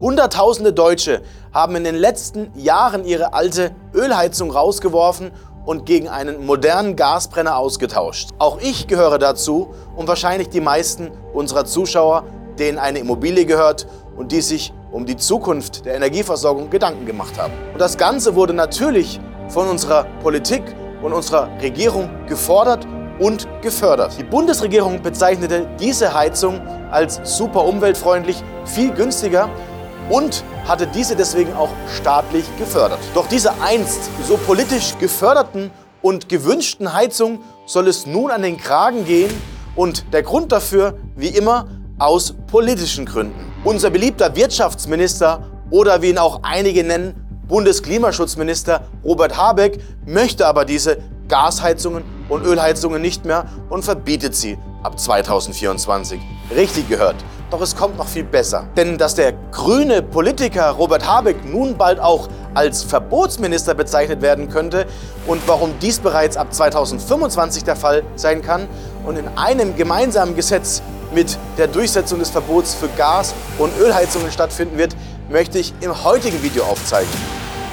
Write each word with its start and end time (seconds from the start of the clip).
Hunderttausende 0.00 0.72
Deutsche 0.72 1.22
haben 1.52 1.76
in 1.76 1.84
den 1.84 1.94
letzten 1.94 2.50
Jahren 2.58 3.04
ihre 3.04 3.32
alte 3.32 3.70
Ölheizung 3.94 4.50
rausgeworfen 4.50 5.30
und 5.64 5.86
gegen 5.86 6.08
einen 6.08 6.44
modernen 6.44 6.96
Gasbrenner 6.96 7.56
ausgetauscht. 7.56 8.30
Auch 8.40 8.58
ich 8.60 8.88
gehöre 8.88 9.20
dazu 9.20 9.72
und 9.94 10.08
wahrscheinlich 10.08 10.48
die 10.48 10.60
meisten 10.60 11.12
unserer 11.32 11.64
Zuschauer, 11.64 12.24
denen 12.58 12.78
eine 12.78 12.98
Immobilie 12.98 13.46
gehört 13.46 13.86
und 14.16 14.32
die 14.32 14.40
sich 14.40 14.72
um 14.90 15.06
die 15.06 15.16
Zukunft 15.16 15.86
der 15.86 15.94
Energieversorgung 15.94 16.70
Gedanken 16.70 17.06
gemacht 17.06 17.38
haben. 17.38 17.52
Und 17.72 17.80
das 17.80 17.96
Ganze 17.96 18.34
wurde 18.34 18.52
natürlich 18.52 19.20
von 19.46 19.68
unserer 19.68 20.06
Politik 20.24 20.64
und 21.04 21.12
unserer 21.12 21.48
Regierung 21.62 22.10
gefordert 22.26 22.84
und 23.20 23.46
gefördert. 23.62 24.18
Die 24.18 24.24
Bundesregierung 24.24 25.00
bezeichnete 25.02 25.68
diese 25.78 26.12
Heizung 26.12 26.60
als 26.90 27.20
super 27.22 27.64
umweltfreundlich, 27.64 28.42
viel 28.64 28.90
günstiger 28.92 29.48
und 30.10 30.44
hatte 30.66 30.86
diese 30.86 31.16
deswegen 31.16 31.52
auch 31.54 31.70
staatlich 31.94 32.44
gefördert. 32.58 32.98
Doch 33.14 33.26
diese 33.26 33.52
einst 33.62 34.00
so 34.26 34.36
politisch 34.36 34.94
geförderten 34.98 35.70
und 36.02 36.28
gewünschten 36.28 36.92
Heizung 36.92 37.40
soll 37.66 37.88
es 37.88 38.06
nun 38.06 38.30
an 38.30 38.42
den 38.42 38.58
Kragen 38.58 39.04
gehen 39.04 39.30
und 39.76 40.12
der 40.12 40.22
Grund 40.22 40.52
dafür, 40.52 40.98
wie 41.16 41.28
immer, 41.28 41.68
aus 41.98 42.34
politischen 42.50 43.06
Gründen. 43.06 43.52
Unser 43.64 43.90
beliebter 43.90 44.34
Wirtschaftsminister 44.36 45.46
oder 45.70 46.02
wie 46.02 46.10
ihn 46.10 46.18
auch 46.18 46.40
einige 46.42 46.84
nennen, 46.84 47.14
Bundesklimaschutzminister 47.48 48.82
Robert 49.04 49.36
Habeck 49.36 49.78
möchte 50.06 50.46
aber 50.46 50.64
diese 50.64 50.98
Gasheizungen 51.28 52.04
und 52.28 52.44
Ölheizungen 52.44 53.00
nicht 53.00 53.24
mehr 53.24 53.46
und 53.70 53.84
verbietet 53.84 54.34
sie 54.34 54.58
ab 54.82 54.98
2024. 54.98 56.20
Richtig 56.54 56.88
gehört. 56.88 57.16
Doch 57.50 57.60
es 57.60 57.76
kommt 57.76 57.98
noch 57.98 58.08
viel 58.08 58.24
besser. 58.24 58.66
Denn 58.76 58.98
dass 58.98 59.14
der 59.14 59.32
grüne 59.52 60.02
Politiker 60.02 60.70
Robert 60.70 61.06
Habeck 61.06 61.44
nun 61.44 61.76
bald 61.76 62.00
auch 62.00 62.28
als 62.54 62.82
Verbotsminister 62.82 63.74
bezeichnet 63.74 64.22
werden 64.22 64.48
könnte 64.48 64.86
und 65.26 65.46
warum 65.46 65.74
dies 65.80 65.98
bereits 65.98 66.36
ab 66.36 66.52
2025 66.54 67.64
der 67.64 67.76
Fall 67.76 68.02
sein 68.16 68.42
kann 68.42 68.68
und 69.04 69.18
in 69.18 69.28
einem 69.36 69.76
gemeinsamen 69.76 70.36
Gesetz 70.36 70.82
mit 71.12 71.38
der 71.58 71.68
Durchsetzung 71.68 72.18
des 72.18 72.30
Verbots 72.30 72.74
für 72.74 72.88
Gas- 72.96 73.34
und 73.58 73.76
Ölheizungen 73.78 74.32
stattfinden 74.32 74.78
wird, 74.78 74.96
möchte 75.28 75.58
ich 75.58 75.74
im 75.80 76.04
heutigen 76.04 76.42
Video 76.42 76.64
aufzeigen. 76.64 77.10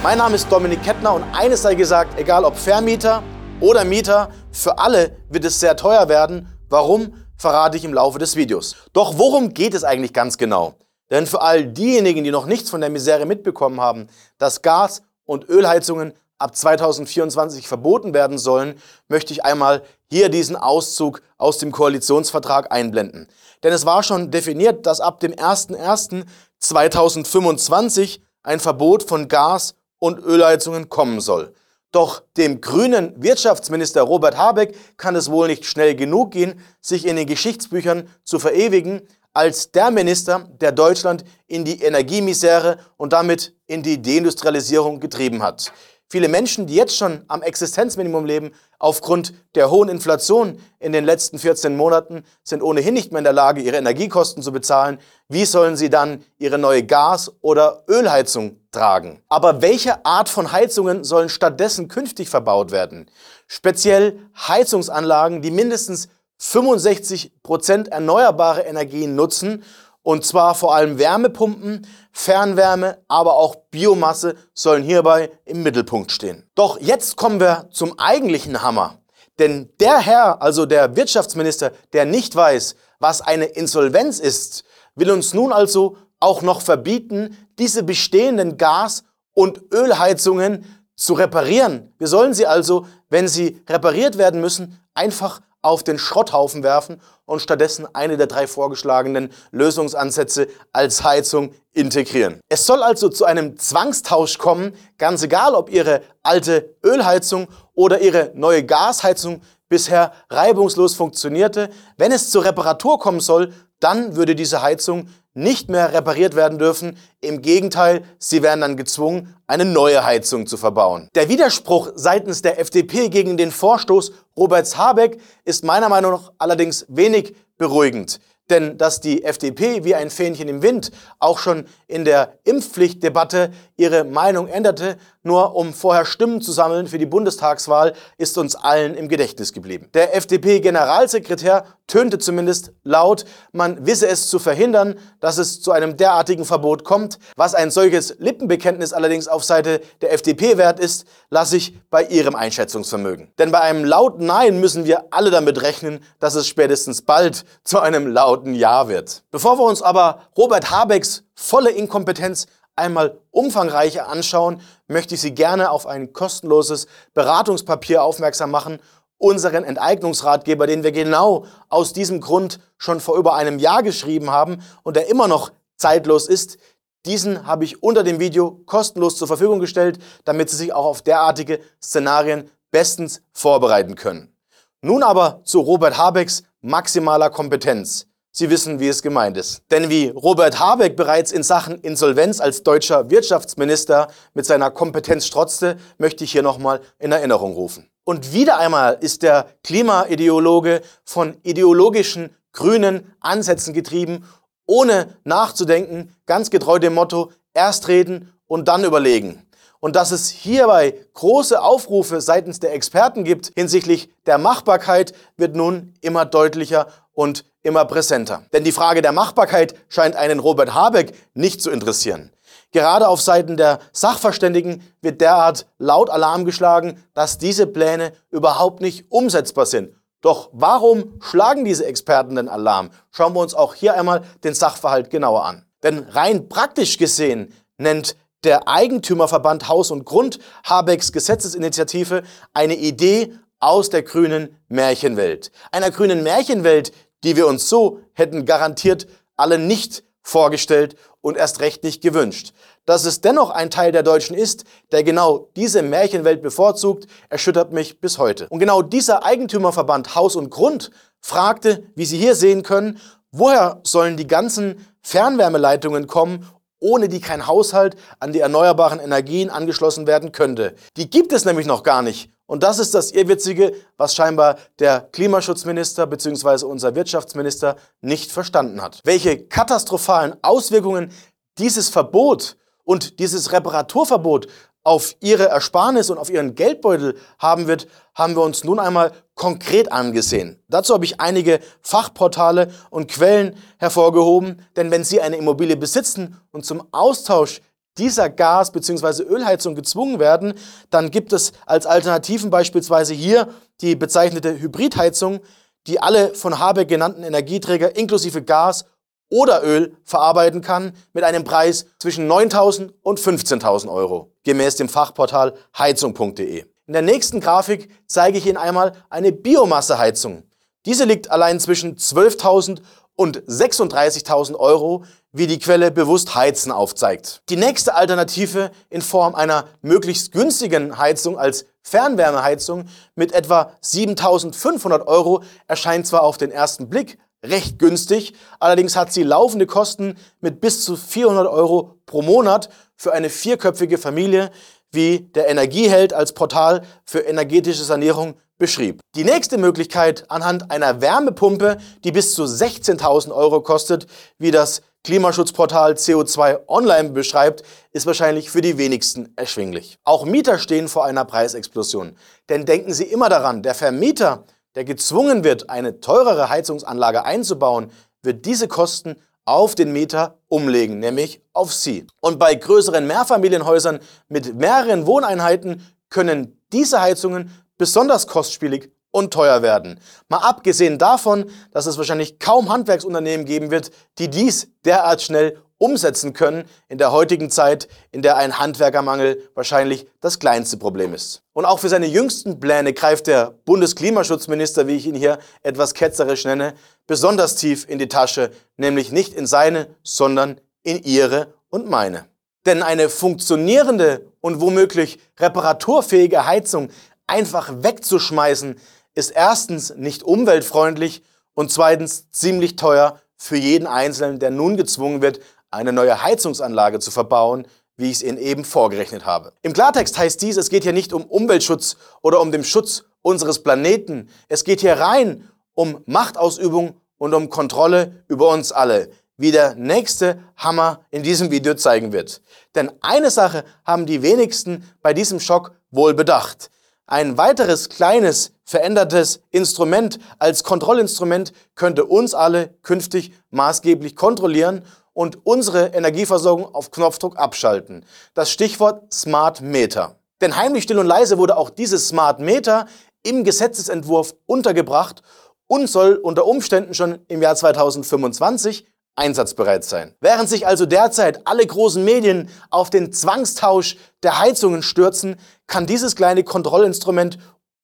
Mein 0.03 0.17
Name 0.17 0.35
ist 0.35 0.51
Dominik 0.51 0.83
Kettner 0.83 1.13
und 1.13 1.23
eines 1.33 1.61
sei 1.61 1.75
gesagt, 1.75 2.19
egal 2.19 2.43
ob 2.43 2.57
Vermieter 2.57 3.23
oder 3.59 3.83
Mieter, 3.83 4.29
für 4.51 4.79
alle 4.79 5.11
wird 5.29 5.45
es 5.45 5.59
sehr 5.59 5.75
teuer 5.75 6.09
werden. 6.09 6.47
Warum, 6.69 7.13
verrate 7.41 7.75
ich 7.75 7.83
im 7.83 7.93
Laufe 7.93 8.19
des 8.19 8.35
Videos. 8.35 8.75
Doch 8.93 9.17
worum 9.17 9.53
geht 9.53 9.73
es 9.73 9.83
eigentlich 9.83 10.13
ganz 10.13 10.37
genau? 10.37 10.75
Denn 11.09 11.27
für 11.27 11.41
all 11.41 11.65
diejenigen, 11.65 12.23
die 12.23 12.31
noch 12.31 12.45
nichts 12.45 12.69
von 12.69 12.79
der 12.81 12.89
Misere 12.89 13.25
mitbekommen 13.25 13.81
haben, 13.81 14.07
dass 14.37 14.61
Gas- 14.61 15.01
und 15.25 15.49
Ölheizungen 15.49 16.13
ab 16.37 16.55
2024 16.55 17.67
verboten 17.67 18.13
werden 18.13 18.37
sollen, 18.37 18.75
möchte 19.07 19.33
ich 19.33 19.43
einmal 19.43 19.81
hier 20.09 20.29
diesen 20.29 20.55
Auszug 20.55 21.23
aus 21.37 21.57
dem 21.57 21.71
Koalitionsvertrag 21.71 22.71
einblenden. 22.71 23.27
Denn 23.63 23.73
es 23.73 23.85
war 23.85 24.03
schon 24.03 24.31
definiert, 24.31 24.85
dass 24.85 25.01
ab 25.01 25.19
dem 25.19 25.33
01.01.2025 25.33 28.19
ein 28.43 28.59
Verbot 28.59 29.03
von 29.03 29.27
Gas- 29.27 29.75
und 29.99 30.17
Ölheizungen 30.19 30.89
kommen 30.89 31.21
soll. 31.21 31.53
Doch 31.91 32.23
dem 32.37 32.61
grünen 32.61 33.21
Wirtschaftsminister 33.21 34.01
Robert 34.03 34.37
Habeck 34.37 34.75
kann 34.97 35.15
es 35.15 35.29
wohl 35.29 35.47
nicht 35.47 35.65
schnell 35.65 35.95
genug 35.95 36.31
gehen, 36.31 36.61
sich 36.79 37.05
in 37.05 37.17
den 37.17 37.27
Geschichtsbüchern 37.27 38.07
zu 38.23 38.39
verewigen 38.39 39.01
als 39.33 39.71
der 39.71 39.91
Minister, 39.91 40.49
der 40.59 40.71
Deutschland 40.71 41.23
in 41.47 41.65
die 41.65 41.81
Energiemisere 41.81 42.77
und 42.97 43.13
damit 43.13 43.55
in 43.67 43.83
die 43.83 44.01
Deindustrialisierung 44.01 44.99
getrieben 44.99 45.41
hat. 45.41 45.71
Viele 46.11 46.27
Menschen, 46.27 46.67
die 46.67 46.75
jetzt 46.75 46.97
schon 46.97 47.23
am 47.29 47.41
Existenzminimum 47.41 48.25
leben, 48.25 48.51
aufgrund 48.79 49.33
der 49.55 49.71
hohen 49.71 49.87
Inflation 49.87 50.59
in 50.77 50.91
den 50.91 51.05
letzten 51.05 51.39
14 51.39 51.77
Monaten, 51.77 52.25
sind 52.43 52.61
ohnehin 52.61 52.93
nicht 52.93 53.13
mehr 53.13 53.19
in 53.19 53.23
der 53.23 53.31
Lage, 53.31 53.61
ihre 53.61 53.77
Energiekosten 53.77 54.43
zu 54.43 54.51
bezahlen. 54.51 54.99
Wie 55.29 55.45
sollen 55.45 55.77
sie 55.77 55.89
dann 55.89 56.21
ihre 56.37 56.57
neue 56.57 56.83
Gas- 56.83 57.31
oder 57.39 57.85
Ölheizung 57.87 58.57
tragen? 58.73 59.21
Aber 59.29 59.61
welche 59.61 60.05
Art 60.05 60.27
von 60.27 60.51
Heizungen 60.51 61.05
sollen 61.05 61.29
stattdessen 61.29 61.87
künftig 61.87 62.27
verbaut 62.27 62.71
werden? 62.71 63.09
Speziell 63.47 64.19
Heizungsanlagen, 64.35 65.41
die 65.41 65.51
mindestens 65.51 66.09
65 66.39 67.41
Prozent 67.41 67.87
erneuerbare 67.87 68.63
Energien 68.63 69.15
nutzen 69.15 69.63
und 70.03 70.25
zwar 70.25 70.55
vor 70.55 70.75
allem 70.75 70.97
Wärmepumpen, 70.97 71.87
Fernwärme, 72.11 72.97
aber 73.07 73.35
auch 73.35 73.55
Biomasse 73.69 74.35
sollen 74.53 74.83
hierbei 74.83 75.31
im 75.45 75.63
Mittelpunkt 75.63 76.11
stehen. 76.11 76.49
Doch 76.55 76.79
jetzt 76.79 77.15
kommen 77.15 77.39
wir 77.39 77.69
zum 77.71 77.97
eigentlichen 77.99 78.61
Hammer. 78.61 78.97
Denn 79.39 79.71
der 79.79 79.99
Herr, 79.99 80.41
also 80.41 80.65
der 80.65 80.95
Wirtschaftsminister, 80.95 81.71
der 81.93 82.05
nicht 82.05 82.35
weiß, 82.35 82.75
was 82.99 83.21
eine 83.21 83.45
Insolvenz 83.45 84.19
ist, 84.19 84.63
will 84.95 85.11
uns 85.11 85.33
nun 85.33 85.51
also 85.51 85.97
auch 86.19 86.41
noch 86.41 86.61
verbieten, 86.61 87.37
diese 87.57 87.83
bestehenden 87.83 88.57
Gas- 88.57 89.03
und 89.33 89.61
Ölheizungen 89.73 90.83
zu 90.95 91.13
reparieren. 91.13 91.93
Wir 91.97 92.07
sollen 92.07 92.33
sie 92.33 92.45
also, 92.45 92.85
wenn 93.09 93.27
sie 93.27 93.61
repariert 93.67 94.17
werden 94.17 94.41
müssen, 94.41 94.79
einfach 94.93 95.41
auf 95.61 95.83
den 95.83 95.99
Schrotthaufen 95.99 96.63
werfen 96.63 97.01
und 97.25 97.41
stattdessen 97.41 97.87
eine 97.93 98.17
der 98.17 98.27
drei 98.27 98.47
vorgeschlagenen 98.47 99.31
Lösungsansätze 99.51 100.47
als 100.73 101.03
Heizung 101.03 101.53
integrieren. 101.71 102.41
Es 102.49 102.65
soll 102.65 102.83
also 102.83 103.09
zu 103.09 103.25
einem 103.25 103.57
Zwangstausch 103.57 104.37
kommen, 104.37 104.73
ganz 104.97 105.23
egal, 105.23 105.55
ob 105.55 105.69
Ihre 105.69 106.01
alte 106.23 106.75
Ölheizung 106.83 107.47
oder 107.73 108.01
Ihre 108.01 108.31
neue 108.35 108.65
Gasheizung 108.65 109.41
bisher 109.69 110.11
reibungslos 110.29 110.95
funktionierte. 110.95 111.69
Wenn 111.97 112.11
es 112.11 112.29
zur 112.29 112.43
Reparatur 112.43 112.99
kommen 112.99 113.21
soll, 113.21 113.53
dann 113.81 114.15
würde 114.15 114.35
diese 114.35 114.61
Heizung 114.61 115.07
nicht 115.33 115.69
mehr 115.69 115.93
repariert 115.93 116.35
werden 116.35 116.59
dürfen. 116.59 116.97
Im 117.21 117.41
Gegenteil, 117.41 118.03
sie 118.19 118.41
werden 118.41 118.61
dann 118.61 118.77
gezwungen, 118.77 119.35
eine 119.47 119.65
neue 119.65 120.05
Heizung 120.05 120.47
zu 120.47 120.57
verbauen. 120.57 121.09
Der 121.15 121.29
Widerspruch 121.29 121.91
seitens 121.95 122.41
der 122.41 122.59
FDP 122.59 123.09
gegen 123.09 123.37
den 123.37 123.51
Vorstoß 123.51 124.11
Roberts 124.37 124.77
Habeck 124.77 125.19
ist 125.45 125.63
meiner 125.63 125.89
Meinung 125.89 126.13
nach 126.13 126.31
allerdings 126.37 126.85
wenig 126.89 127.35
beruhigend. 127.57 128.19
Denn 128.51 128.77
dass 128.77 128.99
die 128.99 129.23
FDP 129.23 129.83
wie 129.83 129.95
ein 129.95 130.11
Fähnchen 130.11 130.47
im 130.47 130.61
Wind 130.61 130.91
auch 131.19 131.39
schon 131.39 131.65
in 131.87 132.05
der 132.05 132.37
Impfpflichtdebatte 132.43 133.51
ihre 133.77 134.03
Meinung 134.03 134.47
änderte, 134.47 134.97
nur 135.23 135.55
um 135.55 135.73
vorher 135.73 136.05
Stimmen 136.05 136.41
zu 136.41 136.51
sammeln 136.51 136.87
für 136.87 136.97
die 136.97 137.05
Bundestagswahl, 137.05 137.93
ist 138.17 138.37
uns 138.37 138.55
allen 138.55 138.95
im 138.95 139.07
Gedächtnis 139.07 139.53
geblieben. 139.53 139.87
Der 139.93 140.15
FDP-Generalsekretär 140.15 141.65
tönte 141.85 142.17
zumindest 142.17 142.71
laut, 142.83 143.25
man 143.51 143.85
wisse 143.85 144.07
es 144.07 144.29
zu 144.29 144.39
verhindern, 144.39 144.95
dass 145.19 145.37
es 145.37 145.61
zu 145.61 145.71
einem 145.71 145.97
derartigen 145.97 146.45
Verbot 146.45 146.83
kommt. 146.83 147.19
Was 147.35 147.53
ein 147.53 147.69
solches 147.69 148.15
Lippenbekenntnis 148.17 148.93
allerdings 148.93 149.27
auf 149.27 149.43
Seite 149.43 149.81
der 150.01 150.13
FDP 150.13 150.57
wert 150.57 150.79
ist, 150.79 151.05
lasse 151.29 151.57
ich 151.57 151.77
bei 151.89 152.03
ihrem 152.03 152.35
Einschätzungsvermögen. 152.35 153.31
Denn 153.37 153.51
bei 153.51 153.61
einem 153.61 153.83
lauten 153.83 154.25
Nein 154.25 154.59
müssen 154.59 154.85
wir 154.85 155.05
alle 155.11 155.29
damit 155.29 155.61
rechnen, 155.61 155.99
dass 156.19 156.35
es 156.35 156.47
spätestens 156.47 157.03
bald 157.03 157.45
zu 157.63 157.79
einem 157.79 158.07
lauten 158.07 158.40
Ja 158.45 158.87
wird. 158.87 159.23
Bevor 159.31 159.57
wir 159.57 159.63
uns 159.63 159.81
aber 159.81 160.21
Robert 160.37 160.71
Habecks 160.71 161.23
volle 161.35 161.71
Inkompetenz 161.71 162.47
einmal 162.75 163.19
umfangreicher 163.31 164.07
anschauen, 164.07 164.61
möchte 164.87 165.15
ich 165.15 165.21
Sie 165.21 165.33
gerne 165.33 165.71
auf 165.71 165.87
ein 165.87 166.13
kostenloses 166.13 166.87
Beratungspapier 167.13 168.03
aufmerksam 168.03 168.51
machen, 168.51 168.79
unseren 169.17 169.63
Enteignungsratgeber, 169.63 170.67
den 170.67 170.83
wir 170.83 170.91
genau 170.91 171.45
aus 171.69 171.93
diesem 171.93 172.21
Grund 172.21 172.59
schon 172.77 172.99
vor 172.99 173.17
über 173.17 173.35
einem 173.35 173.59
Jahr 173.59 173.83
geschrieben 173.83 174.31
haben 174.31 174.63
und 174.83 174.95
der 174.95 175.09
immer 175.09 175.27
noch 175.27 175.51
zeitlos 175.77 176.27
ist. 176.27 176.57
Diesen 177.05 177.47
habe 177.47 177.63
ich 177.63 177.81
unter 177.81 178.03
dem 178.03 178.19
Video 178.19 178.61
kostenlos 178.65 179.17
zur 179.17 179.27
Verfügung 179.27 179.59
gestellt, 179.59 179.99
damit 180.25 180.49
Sie 180.49 180.55
sich 180.55 180.73
auch 180.73 180.85
auf 180.85 181.01
derartige 181.01 181.59
Szenarien 181.81 182.49
bestens 182.71 183.21
vorbereiten 183.33 183.95
können. 183.95 184.35
Nun 184.81 185.03
aber 185.03 185.41
zu 185.43 185.59
Robert 185.59 185.97
Habecks 185.97 186.43
maximaler 186.61 187.29
Kompetenz. 187.29 188.07
Sie 188.33 188.49
wissen, 188.49 188.79
wie 188.79 188.87
es 188.87 189.01
gemeint 189.01 189.35
ist. 189.35 189.63
Denn 189.71 189.89
wie 189.89 190.07
Robert 190.07 190.57
Habeck 190.57 190.95
bereits 190.95 191.33
in 191.33 191.43
Sachen 191.43 191.77
Insolvenz 191.79 192.39
als 192.39 192.63
deutscher 192.63 193.09
Wirtschaftsminister 193.09 194.07
mit 194.33 194.45
seiner 194.45 194.71
Kompetenz 194.71 195.25
strotzte, 195.25 195.77
möchte 195.97 196.23
ich 196.23 196.31
hier 196.31 196.41
nochmal 196.41 196.79
in 196.97 197.11
Erinnerung 197.11 197.53
rufen. 197.53 197.89
Und 198.05 198.31
wieder 198.31 198.57
einmal 198.57 198.97
ist 199.01 199.21
der 199.21 199.47
Klimaideologe 199.63 200.81
von 201.03 201.37
ideologischen 201.43 202.33
grünen 202.53 203.13
Ansätzen 203.19 203.73
getrieben, 203.73 204.25
ohne 204.65 205.17
nachzudenken, 205.25 206.15
ganz 206.25 206.49
getreu 206.49 206.79
dem 206.79 206.93
Motto, 206.93 207.31
erst 207.53 207.89
reden 207.89 208.33
und 208.47 208.69
dann 208.69 208.85
überlegen. 208.85 209.45
Und 209.81 209.95
dass 209.97 210.11
es 210.11 210.29
hierbei 210.29 210.93
große 211.15 211.61
Aufrufe 211.61 212.21
seitens 212.21 212.59
der 212.59 212.73
Experten 212.73 213.25
gibt 213.25 213.51
hinsichtlich 213.55 214.09
der 214.25 214.37
Machbarkeit, 214.37 215.13
wird 215.35 215.55
nun 215.55 215.95
immer 216.01 216.25
deutlicher 216.25 216.87
und 217.13 217.45
immer 217.63 217.85
präsenter. 217.85 218.43
Denn 218.53 218.63
die 218.63 218.71
Frage 218.71 219.01
der 219.01 219.11
Machbarkeit 219.11 219.75
scheint 219.89 220.15
einen 220.15 220.39
Robert 220.39 220.73
Habeck 220.73 221.13
nicht 221.33 221.61
zu 221.61 221.71
interessieren. 221.71 222.31
Gerade 222.71 223.07
auf 223.07 223.21
Seiten 223.21 223.57
der 223.57 223.79
Sachverständigen 223.91 224.81
wird 225.01 225.19
derart 225.21 225.67
laut 225.77 226.09
Alarm 226.09 226.45
geschlagen, 226.45 227.03
dass 227.13 227.37
diese 227.37 227.67
Pläne 227.67 228.13
überhaupt 228.29 228.81
nicht 228.81 229.05
umsetzbar 229.09 229.65
sind. 229.65 229.93
Doch 230.21 230.49
warum 230.53 231.19
schlagen 231.21 231.65
diese 231.65 231.85
Experten 231.85 232.35
den 232.35 232.47
Alarm? 232.47 232.91
Schauen 233.09 233.33
wir 233.33 233.39
uns 233.39 233.53
auch 233.53 233.73
hier 233.73 233.95
einmal 233.95 234.21
den 234.43 234.53
Sachverhalt 234.53 235.09
genauer 235.09 235.45
an. 235.45 235.65
Denn 235.83 235.99
rein 235.99 236.47
praktisch 236.47 236.97
gesehen 236.97 237.53
nennt 237.77 238.15
der 238.43 238.67
Eigentümerverband 238.67 239.67
Haus 239.67 239.91
und 239.91 240.05
Grund 240.05 240.39
Habecks 240.63 241.11
Gesetzesinitiative 241.11 242.23
eine 242.53 242.75
Idee 242.75 243.33
aus 243.59 243.89
der 243.89 244.03
grünen 244.03 244.57
Märchenwelt. 244.67 245.51
Einer 245.71 245.91
grünen 245.91 246.23
Märchenwelt, 246.23 246.91
die 247.23 247.35
wir 247.35 247.47
uns 247.47 247.69
so 247.69 247.99
hätten 248.13 248.45
garantiert 248.45 249.07
alle 249.37 249.57
nicht 249.57 250.03
vorgestellt 250.21 250.95
und 251.21 251.37
erst 251.37 251.59
recht 251.61 251.83
nicht 251.83 252.01
gewünscht. 252.01 252.53
Dass 252.85 253.05
es 253.05 253.21
dennoch 253.21 253.51
ein 253.51 253.69
Teil 253.69 253.91
der 253.91 254.03
Deutschen 254.03 254.35
ist, 254.35 254.65
der 254.91 255.03
genau 255.03 255.49
diese 255.55 255.81
Märchenwelt 255.81 256.41
bevorzugt, 256.41 257.07
erschüttert 257.29 257.71
mich 257.71 257.99
bis 257.99 258.17
heute. 258.17 258.47
Und 258.49 258.59
genau 258.59 258.81
dieser 258.81 259.23
Eigentümerverband 259.23 260.15
Haus 260.15 260.35
und 260.35 260.49
Grund 260.49 260.91
fragte, 261.19 261.83
wie 261.95 262.05
Sie 262.05 262.17
hier 262.17 262.35
sehen 262.35 262.63
können, 262.63 262.99
woher 263.31 263.79
sollen 263.83 264.17
die 264.17 264.27
ganzen 264.27 264.85
Fernwärmeleitungen 265.01 266.07
kommen, 266.07 266.47
ohne 266.79 267.07
die 267.07 267.21
kein 267.21 267.45
Haushalt 267.45 267.95
an 268.19 268.33
die 268.33 268.39
erneuerbaren 268.39 268.99
Energien 268.99 269.51
angeschlossen 269.51 270.07
werden 270.07 270.31
könnte. 270.31 270.75
Die 270.97 271.09
gibt 271.09 271.31
es 271.31 271.45
nämlich 271.45 271.67
noch 271.67 271.83
gar 271.83 272.01
nicht. 272.01 272.31
Und 272.51 272.63
das 272.63 272.79
ist 272.79 272.93
das 272.93 273.11
Irrwitzige, 273.11 273.73
was 273.95 274.13
scheinbar 274.13 274.57
der 274.77 275.07
Klimaschutzminister 275.13 276.05
bzw. 276.05 276.65
unser 276.65 276.93
Wirtschaftsminister 276.95 277.77
nicht 278.01 278.29
verstanden 278.29 278.81
hat. 278.81 278.99
Welche 279.05 279.45
katastrophalen 279.47 280.35
Auswirkungen 280.41 281.13
dieses 281.57 281.87
Verbot 281.87 282.57
und 282.83 283.19
dieses 283.19 283.53
Reparaturverbot 283.53 284.47
auf 284.83 285.15
ihre 285.21 285.47
Ersparnis 285.47 286.09
und 286.09 286.17
auf 286.17 286.29
ihren 286.29 286.53
Geldbeutel 286.53 287.15
haben 287.39 287.67
wird, 287.67 287.87
haben 288.15 288.35
wir 288.35 288.41
uns 288.41 288.65
nun 288.65 288.79
einmal 288.79 289.13
konkret 289.33 289.89
angesehen. 289.89 290.61
Dazu 290.67 290.93
habe 290.93 291.05
ich 291.05 291.21
einige 291.21 291.61
Fachportale 291.81 292.69
und 292.89 293.09
Quellen 293.09 293.55
hervorgehoben, 293.77 294.67
denn 294.75 294.91
wenn 294.91 295.05
Sie 295.05 295.21
eine 295.21 295.37
Immobilie 295.37 295.77
besitzen 295.77 296.37
und 296.51 296.65
zum 296.65 296.85
Austausch 296.91 297.61
dieser 297.97 298.29
Gas- 298.29 298.71
bzw. 298.71 299.23
Ölheizung 299.23 299.75
gezwungen 299.75 300.19
werden, 300.19 300.53
dann 300.89 301.11
gibt 301.11 301.33
es 301.33 301.51
als 301.65 301.85
Alternativen 301.85 302.49
beispielsweise 302.49 303.13
hier 303.13 303.49
die 303.81 303.95
bezeichnete 303.95 304.59
Hybridheizung, 304.59 305.39
die 305.87 305.99
alle 305.99 306.33
von 306.35 306.59
Habeck 306.59 306.87
genannten 306.87 307.23
Energieträger 307.23 307.95
inklusive 307.95 308.43
Gas 308.43 308.85
oder 309.29 309.63
Öl 309.63 309.95
verarbeiten 310.03 310.61
kann 310.61 310.93
mit 311.13 311.23
einem 311.23 311.43
Preis 311.43 311.85
zwischen 311.99 312.29
9.000 312.29 312.91
und 313.01 313.19
15.000 313.19 313.91
Euro, 313.91 314.33
gemäß 314.43 314.75
dem 314.75 314.89
Fachportal 314.89 315.53
heizung.de. 315.77 316.65
In 316.87 316.93
der 316.93 317.01
nächsten 317.01 317.39
Grafik 317.39 317.89
zeige 318.05 318.37
ich 318.37 318.45
Ihnen 318.45 318.57
einmal 318.57 318.93
eine 319.09 319.31
Biomasseheizung. 319.31 320.43
Diese 320.85 321.05
liegt 321.05 321.31
allein 321.31 321.59
zwischen 321.59 321.95
12.000 321.95 322.81
und 323.21 323.43
36.000 323.43 324.55
Euro, 324.55 325.03
wie 325.31 325.45
die 325.45 325.59
Quelle 325.59 325.91
bewusst 325.91 326.33
heizen 326.33 326.71
aufzeigt. 326.71 327.43
Die 327.49 327.55
nächste 327.55 327.93
Alternative 327.93 328.71
in 328.89 329.03
Form 329.03 329.35
einer 329.35 329.65
möglichst 329.83 330.31
günstigen 330.31 330.97
Heizung 330.97 331.37
als 331.37 331.67
Fernwärmeheizung 331.83 332.85
mit 333.13 333.31
etwa 333.31 333.73
7.500 333.83 335.05
Euro 335.05 335.43
erscheint 335.67 336.07
zwar 336.07 336.23
auf 336.23 336.39
den 336.39 336.49
ersten 336.49 336.89
Blick 336.89 337.19
recht 337.45 337.77
günstig. 337.77 338.33
Allerdings 338.59 338.95
hat 338.95 339.13
sie 339.13 339.21
laufende 339.21 339.67
Kosten 339.67 340.17
mit 340.39 340.59
bis 340.59 340.83
zu 340.83 340.97
400 340.97 341.45
Euro 341.45 341.99
pro 342.07 342.23
Monat 342.23 342.69
für 342.95 343.13
eine 343.13 343.29
vierköpfige 343.29 343.99
Familie, 343.99 344.49
wie 344.91 345.19
der 345.35 345.47
Energieheld 345.47 346.11
als 346.11 346.33
Portal 346.33 346.81
für 347.05 347.19
energetische 347.19 347.83
Sanierung 347.83 348.33
beschrieb. 348.61 349.01
Die 349.15 349.23
nächste 349.23 349.57
Möglichkeit 349.57 350.23
anhand 350.29 350.69
einer 350.69 351.01
Wärmepumpe, 351.01 351.79
die 352.03 352.11
bis 352.11 352.35
zu 352.35 352.43
16.000 352.43 353.33
Euro 353.33 353.61
kostet, 353.61 354.05
wie 354.37 354.51
das 354.51 354.83
Klimaschutzportal 355.03 355.93
CO2 355.93 356.59
Online 356.67 357.09
beschreibt, 357.09 357.63
ist 357.91 358.05
wahrscheinlich 358.05 358.51
für 358.51 358.61
die 358.61 358.77
wenigsten 358.77 359.33
erschwinglich. 359.35 359.97
Auch 360.03 360.25
Mieter 360.25 360.59
stehen 360.59 360.87
vor 360.87 361.05
einer 361.05 361.25
Preisexplosion. 361.25 362.15
Denn 362.49 362.65
denken 362.65 362.93
Sie 362.93 363.05
immer 363.05 363.29
daran, 363.29 363.63
der 363.63 363.73
Vermieter 363.73 364.45
der 364.75 364.85
gezwungen 364.85 365.43
wird, 365.43 365.69
eine 365.69 365.99
teurere 365.99 366.49
Heizungsanlage 366.49 367.25
einzubauen, 367.25 367.91
wird 368.21 368.45
diese 368.45 368.67
Kosten 368.67 369.15
auf 369.43 369.73
den 369.73 369.91
Mieter 369.91 370.37
umlegen, 370.47 370.99
nämlich 370.99 371.41
auf 371.51 371.73
Sie. 371.73 372.05
Und 372.21 372.37
bei 372.37 372.53
größeren 372.53 373.05
Mehrfamilienhäusern 373.07 373.99
mit 374.29 374.55
mehreren 374.55 375.07
Wohneinheiten 375.07 375.85
können 376.09 376.61
diese 376.71 377.01
Heizungen 377.01 377.51
besonders 377.81 378.27
kostspielig 378.27 378.91
und 379.09 379.33
teuer 379.33 379.63
werden. 379.63 379.99
Mal 380.29 380.37
abgesehen 380.37 380.99
davon, 380.99 381.49
dass 381.71 381.87
es 381.87 381.97
wahrscheinlich 381.97 382.37
kaum 382.37 382.69
Handwerksunternehmen 382.69 383.43
geben 383.43 383.71
wird, 383.71 383.89
die 384.19 384.29
dies 384.29 384.67
derart 384.85 385.23
schnell 385.23 385.57
umsetzen 385.79 386.33
können 386.33 386.65
in 386.89 386.99
der 386.99 387.11
heutigen 387.11 387.49
Zeit, 387.49 387.87
in 388.11 388.21
der 388.21 388.37
ein 388.37 388.59
Handwerkermangel 388.59 389.49
wahrscheinlich 389.55 390.05
das 390.19 390.37
kleinste 390.37 390.77
Problem 390.77 391.15
ist. 391.15 391.41
Und 391.53 391.65
auch 391.65 391.79
für 391.79 391.89
seine 391.89 392.05
jüngsten 392.05 392.59
Pläne 392.59 392.93
greift 392.93 393.25
der 393.25 393.55
Bundesklimaschutzminister, 393.65 394.85
wie 394.85 394.97
ich 394.97 395.07
ihn 395.07 395.15
hier 395.15 395.39
etwas 395.63 395.95
ketzerisch 395.95 396.45
nenne, 396.45 396.75
besonders 397.07 397.55
tief 397.55 397.89
in 397.89 397.97
die 397.97 398.09
Tasche, 398.09 398.51
nämlich 398.77 399.11
nicht 399.11 399.33
in 399.33 399.47
seine, 399.47 399.87
sondern 400.03 400.61
in 400.83 401.01
ihre 401.01 401.55
und 401.71 401.89
meine. 401.89 402.27
Denn 402.67 402.83
eine 402.83 403.09
funktionierende 403.09 404.27
und 404.39 404.61
womöglich 404.61 405.19
reparaturfähige 405.39 406.45
Heizung 406.45 406.89
einfach 407.31 407.71
wegzuschmeißen, 407.77 408.75
ist 409.15 409.31
erstens 409.31 409.95
nicht 409.95 410.21
umweltfreundlich 410.23 411.23
und 411.53 411.71
zweitens 411.71 412.29
ziemlich 412.31 412.75
teuer 412.75 413.19
für 413.37 413.55
jeden 413.55 413.87
Einzelnen, 413.87 414.39
der 414.39 414.51
nun 414.51 414.75
gezwungen 414.75 415.21
wird, 415.21 415.39
eine 415.71 415.93
neue 415.93 416.21
Heizungsanlage 416.21 416.99
zu 416.99 417.09
verbauen, 417.09 417.65
wie 417.95 418.11
ich 418.11 418.17
es 418.17 418.23
Ihnen 418.23 418.37
eben 418.37 418.65
vorgerechnet 418.65 419.25
habe. 419.25 419.53
Im 419.61 419.71
Klartext 419.73 420.17
heißt 420.17 420.41
dies, 420.41 420.57
es 420.57 420.69
geht 420.69 420.83
hier 420.83 420.93
nicht 420.93 421.13
um 421.13 421.23
Umweltschutz 421.23 421.95
oder 422.21 422.41
um 422.41 422.51
den 422.51 422.65
Schutz 422.65 423.03
unseres 423.21 423.63
Planeten. 423.63 424.29
Es 424.49 424.65
geht 424.65 424.81
hier 424.81 424.99
rein 424.99 425.47
um 425.73 426.01
Machtausübung 426.05 426.99
und 427.17 427.33
um 427.33 427.49
Kontrolle 427.49 428.23
über 428.27 428.49
uns 428.49 428.73
alle, 428.73 429.09
wie 429.37 429.51
der 429.51 429.75
nächste 429.75 430.39
Hammer 430.57 431.05
in 431.11 431.23
diesem 431.23 431.49
Video 431.49 431.75
zeigen 431.75 432.11
wird. 432.11 432.41
Denn 432.75 432.91
eine 433.01 433.31
Sache 433.31 433.63
haben 433.85 434.05
die 434.05 434.21
wenigsten 434.21 434.83
bei 435.01 435.13
diesem 435.13 435.39
Schock 435.39 435.73
wohl 435.91 436.13
bedacht. 436.13 436.69
Ein 437.11 437.37
weiteres 437.37 437.89
kleines 437.89 438.53
verändertes 438.63 439.41
Instrument 439.49 440.17
als 440.39 440.63
Kontrollinstrument 440.63 441.51
könnte 441.75 442.05
uns 442.05 442.33
alle 442.33 442.69
künftig 442.83 443.33
maßgeblich 443.49 444.15
kontrollieren 444.15 444.85
und 445.11 445.45
unsere 445.45 445.87
Energieversorgung 445.87 446.73
auf 446.73 446.89
Knopfdruck 446.89 447.37
abschalten. 447.37 448.05
Das 448.33 448.49
Stichwort 448.49 449.13
Smart 449.13 449.59
Meter. 449.59 450.15
Denn 450.39 450.55
heimlich 450.55 450.83
still 450.83 450.99
und 450.99 451.05
leise 451.05 451.37
wurde 451.37 451.57
auch 451.57 451.69
dieses 451.69 452.07
Smart 452.07 452.39
Meter 452.39 452.85
im 453.23 453.43
Gesetzesentwurf 453.43 454.33
untergebracht 454.45 455.21
und 455.67 455.89
soll 455.89 456.13
unter 456.13 456.45
Umständen 456.45 456.93
schon 456.93 457.19
im 457.27 457.41
Jahr 457.41 457.57
2025 457.57 458.85
einsatzbereit 459.15 459.83
sein. 459.83 460.15
Während 460.21 460.49
sich 460.49 460.65
also 460.65 460.85
derzeit 460.85 461.45
alle 461.45 461.65
großen 461.65 462.03
Medien 462.03 462.49
auf 462.69 462.89
den 462.89 463.11
Zwangstausch 463.11 463.97
der 464.23 464.39
Heizungen 464.39 464.83
stürzen, 464.83 465.37
kann 465.67 465.85
dieses 465.85 466.15
kleine 466.15 466.43
Kontrollinstrument 466.43 467.37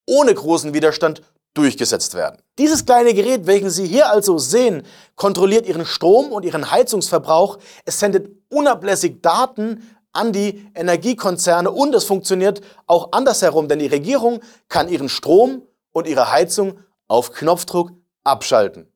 ohne 0.06 0.34
großen 0.34 0.74
Widerstand 0.74 1.22
durchgesetzt 1.54 2.14
werden. 2.14 2.42
Dieses 2.60 2.86
kleine 2.86 3.14
Gerät, 3.14 3.48
welchen 3.48 3.70
Sie 3.70 3.88
hier 3.88 4.10
also 4.10 4.38
sehen, 4.38 4.84
kontrolliert 5.16 5.66
Ihren 5.66 5.86
Strom 5.86 6.32
und 6.32 6.46
Ihren 6.46 6.72
Heizungsverbrauch. 6.72 7.58
Es 7.84 8.00
sendet 8.00 8.30
unablässig 8.50 9.22
Daten 9.22 9.84
an 10.14 10.34
die 10.34 10.68
Energiekonzerne 10.74 11.72
und 11.72 11.94
es 11.94 12.04
funktioniert 12.04 12.62
auch 12.88 13.12
andersherum, 13.12 13.68
denn 13.68 13.80
die 13.80 13.88
Regierung 13.88 14.42
kann 14.68 14.90
ihren 14.90 15.10
Strom 15.10 15.62
und 15.92 16.08
ihre 16.08 16.32
Heizung 16.32 16.80
auf 17.08 17.32
Knopfdruck 17.32 17.92
abschalten. 18.24 18.92